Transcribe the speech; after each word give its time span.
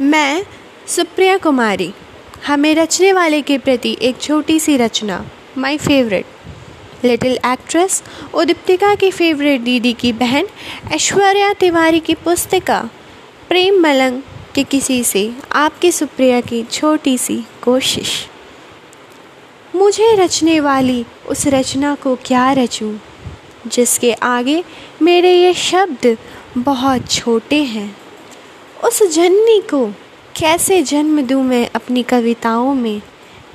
मैं, 0.00 0.44
सुप्रिया 0.86 1.36
कुमारी, 1.38 1.92
हमें 2.46 2.74
रचने 2.74 3.12
वाले 3.12 3.42
के 3.42 3.58
प्रति 3.58 3.96
एक 4.02 4.20
छोटी 4.20 4.60
सी 4.60 4.76
रचना 4.76 5.24
my 5.58 5.76
favourite 5.76 6.24
little 7.04 7.32
actress 7.32 8.02
Udiptika 8.34 8.94
की 8.94 9.10
फेवरेट 9.10 9.60
दीदी 9.60 9.92
की 9.92 10.12
बहन 10.12 10.46
ऐश्वर्या 10.92 11.52
तिवारी 11.52 12.00
की 12.00 12.14
पुस्तिका, 12.14 12.82
प्रेम 13.48 13.80
मलंग 13.80 14.22
के 14.54 14.62
किसी 14.62 15.04
से 15.04 15.32
आपकी 15.52 15.92
सुप्रिया 15.92 16.40
की 16.40 16.64
छोटी 16.64 17.18
सी 17.18 17.42
कोशिश। 17.62 18.28
मुझे 19.74 20.14
रचने 20.16 20.60
वाली 20.60 21.04
उस 21.28 21.46
रचना 21.46 21.94
को 21.94 22.14
क्या 22.24 22.52
रचूं, 22.52 22.96
जिसके 23.66 24.12
आगे 24.12 24.62
मेरे 25.02 25.32
ये 25.32 25.54
शब्द 25.54 26.16
बहुत 26.56 27.10
छोटे 27.10 27.62
हैं? 27.62 28.05
उस 28.84 29.02
जननी 29.02 29.60
को 29.60 29.86
कैसे 30.36 30.82
जन्म 30.82 31.22
दूँ 31.22 31.42
मैं 31.42 31.70
अपनी 31.74 32.02
कविताओं 32.02 32.74
में? 32.74 33.02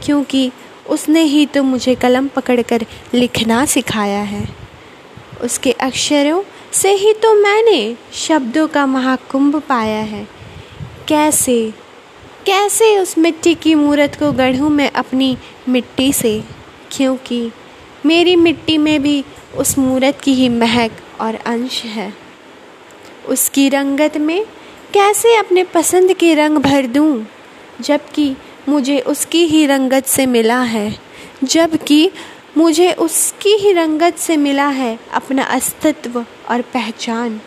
क्योंकि 0.05 0.51
उसने 0.89 1.21
ही 1.21 1.45
तो 1.45 1.63
मुझे 1.63 1.95
कलम 1.95 2.27
पकड़कर 2.27 2.85
लिखना 3.13 3.65
सिखाया 3.65 4.21
है। 4.21 4.49
उसके 5.41 5.71
अक्षरों 5.71 6.43
से 6.73 6.91
ही 6.91 7.13
तो 7.13 7.33
मैंने 7.33 7.95
शब्दों 8.13 8.67
का 8.67 8.85
महाकुंभ 8.85 9.55
पाया 9.55 9.99
है। 9.99 10.27
कैसे 11.07 11.73
कैसे 12.45 12.97
उस 12.97 13.17
मिट्टी 13.17 13.55
की 13.55 13.75
मूर्त 13.75 14.19
को 14.19 14.31
गढ़ूँ 14.31 14.69
मैं 14.69 14.91
अपनी 14.91 15.37
मिट्टी 15.69 16.13
से? 16.13 16.43
क्योंकि 16.91 17.51
मेरी 18.05 18.35
मिट्टी 18.35 18.77
में 18.77 19.01
भी 19.01 19.25
उस 19.57 19.77
मूर्त 19.77 20.21
की 20.21 20.33
ही 20.33 20.49
महक 20.49 20.91
और 21.21 21.35
अंश 21.35 21.83
है। 21.83 22.13
उसकी 23.27 23.69
रंगत 23.69 24.17
में 24.17 24.45
कैसे 24.93 25.35
अपने 25.35 25.63
पसंद 25.63 26.13
के 26.13 26.33
रंग 26.35 26.57
भर 26.57 26.85
दूँ, 26.85 27.25
जबकि 27.81 28.35
मुझे 28.69 28.99
उसकी 28.99 29.43
ही 29.45 29.65
रंगत 29.65 30.05
से 30.05 30.25
मिला 30.25 30.61
है, 30.61 30.99
जबकि 31.43 32.09
मुझे 32.57 32.91
उसकी 32.93 33.53
ही 33.55 33.71
रंगत 33.71 34.17
से 34.17 34.35
मिला 34.37 34.67
है 34.69 34.97
अपना 35.13 35.43
अस्तित्व 35.43 36.19
और 36.49 36.61
पहचान। 36.73 37.39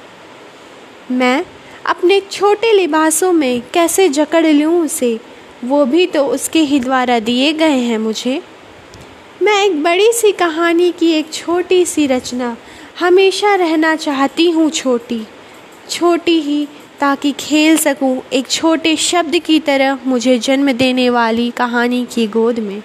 मैं 1.10 1.44
अपने 1.86 2.20
छोटे 2.30 2.72
लिबासों 2.72 3.32
में 3.32 3.62
कैसे 3.74 4.08
जकड़ 4.08 4.46
लूँ 4.46 4.84
उसे, 4.84 5.18
वो 5.64 5.84
भी 5.84 6.06
तो 6.06 6.24
उसके 6.26 6.60
ही 6.60 6.80
द्वारा 6.80 7.18
दिए 7.18 7.52
गए 7.52 7.78
हैं 7.78 7.98
मुझे। 7.98 8.40
मैं 9.42 9.62
एक 9.64 9.82
बड़ी 9.82 10.12
सी 10.12 10.32
कहानी 10.32 10.90
की 10.92 11.10
एक 11.12 11.32
छोटी 11.32 11.84
सी 11.86 12.06
रचना 12.06 12.56
हमेशा 13.00 13.54
रहना 13.54 13.94
चाहती 13.96 14.50
हूँ 14.50 14.70
छोटी 14.70 15.22
छोटी 15.90 16.40
ही 16.40 16.66
ताकि 17.04 17.32
खेल 17.32 17.76
सकूँ, 17.76 18.22
एक 18.32 18.46
छोटे 18.48 18.96
शब्द 18.96 19.38
की 19.38 19.60
तरह 19.60 19.98
मुझे 20.06 20.38
जन्म 20.38 20.72
देने 20.72 21.10
वाली 21.10 21.50
कहानी 21.50 22.06
की 22.14 22.26
गोद 22.26 22.58
में। 22.58 22.82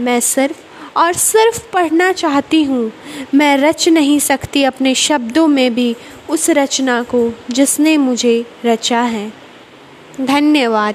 मैं 0.00 0.20
सिर्फ़ 0.20 0.58
और 0.98 1.12
सिर्फ़ 1.12 1.70
पढ़ना 1.72 2.12
चाहती 2.12 2.62
हूँ। 2.64 2.92
मैं 3.34 3.56
रच 3.56 3.88
नहीं 3.88 4.18
सकती 4.18 4.62
अपने 4.62 4.94
शब्दों 4.94 5.46
में 5.46 5.74
भी 5.74 5.96
उस 6.30 6.50
रचना 6.50 7.02
को 7.02 7.38
जिसने 7.50 7.96
मुझे 7.96 8.46
रचा 8.64 9.00
है। 9.00 9.32
धन्यवाद। 10.20 10.94